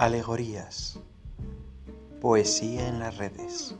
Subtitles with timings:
[0.00, 0.98] Alegorías.
[2.22, 3.76] Poesía en las redes.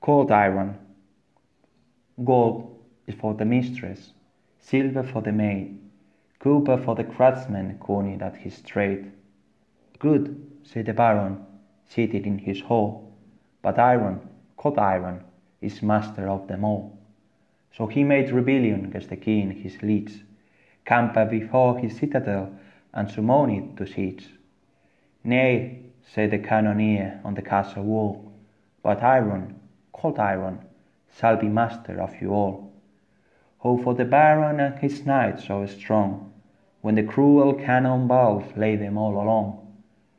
[0.00, 0.78] Cold iron.
[2.16, 4.14] Gold is for the mistress,
[4.58, 5.78] silver for the maid,
[6.38, 9.12] copper for the craftsman cornered at his trade.
[9.98, 11.44] Good, said the baron,
[11.84, 13.12] seated in his hall,
[13.60, 15.22] but iron, cold iron,
[15.60, 16.96] is master of them all.
[17.76, 20.24] So he made rebellion against the king his liege,
[20.86, 22.52] camped before his citadel,
[22.94, 24.30] and summoned it to siege.
[25.22, 28.32] Nay, said the cannoneer on the castle wall,
[28.82, 29.60] but iron,
[29.92, 30.60] cold iron,
[31.18, 32.72] shall be master of you all.
[33.62, 36.32] Oh, for the baron and his knights so strong,
[36.80, 39.74] when the cruel cannon balls laid them all along.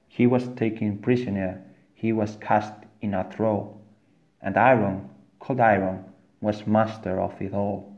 [0.07, 1.63] He was taken prisoner,
[1.95, 3.69] he was cast in a trough,
[4.41, 6.03] and iron, cold iron,
[6.41, 7.93] was master of it all.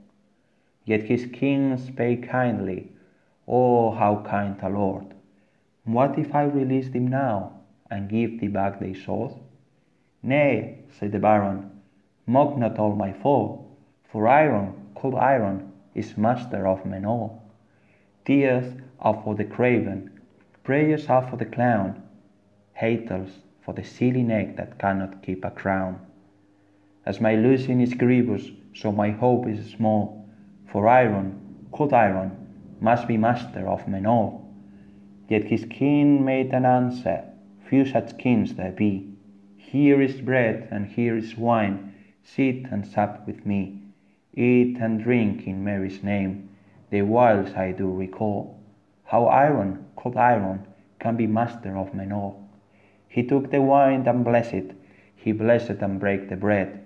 [0.85, 2.91] Yet his king spake kindly,
[3.47, 5.13] Oh, how kind a lord!
[5.83, 7.53] What if I release them now,
[7.89, 9.33] and give thee back thy sword?
[10.21, 11.71] Nay, said the baron,
[12.25, 17.41] mock not all my fall, for iron, cold iron, is master of men all.
[18.25, 20.11] Tears are for the craven,
[20.63, 22.01] prayers are for the clown,
[22.73, 25.99] haters for the silly neck that cannot keep a crown.
[27.09, 30.29] As my losing is grievous, so my hope is small,
[30.67, 31.39] for iron,
[31.71, 32.29] cold iron,
[32.79, 34.47] must be master of men all.
[35.27, 37.23] Yet his king made an answer,
[37.67, 39.11] few such kings there be.
[39.57, 43.81] Here is bread and here is wine, sit and sup with me.
[44.35, 46.49] Eat and drink in Mary's name,
[46.91, 48.59] the whiles I do recall.
[49.05, 50.67] How iron, cold iron,
[50.99, 52.47] can be master of men all.
[53.07, 54.75] He took the wine and blessed it,
[55.15, 56.85] he blessed and brake the bread.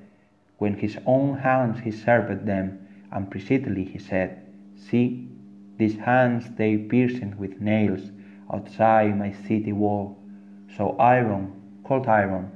[0.63, 4.45] When his own hands he served them, and presently he said,
[4.77, 5.27] See,
[5.75, 8.13] these hands they pierced with nails
[8.49, 10.17] outside my city wall.
[10.77, 11.51] So iron,
[11.83, 12.49] cold iron,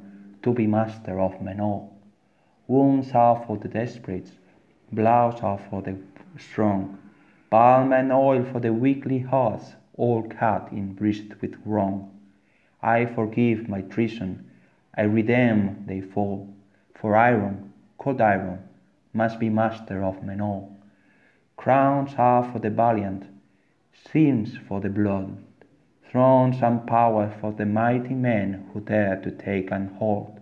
[0.43, 1.97] to be master of men all.
[2.69, 4.31] Wounds are for the desperate,
[4.89, 5.97] blows are for the
[6.37, 6.97] strong,
[7.49, 12.09] balm and oil for the weakly hearts, all cut in breast with wrong.
[12.81, 14.49] I forgive my treason,
[14.95, 16.47] I redeem they fall,
[16.95, 17.66] for iron,
[17.97, 18.59] cold iron,
[19.13, 20.71] must be master of men all.
[21.55, 23.25] Crowns are for the valiant,
[24.11, 25.37] sins for the blood,
[26.09, 30.39] thrones and power for the mighty men who dare to take and hold.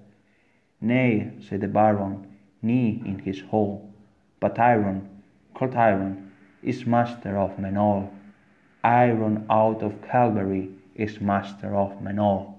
[0.81, 2.27] Nay, said the baron,
[2.61, 3.89] knee in his hall,
[4.39, 5.09] but iron,
[5.53, 8.11] cold iron, is master of men all.
[8.83, 12.54] Iron out of Calvary is master of men all.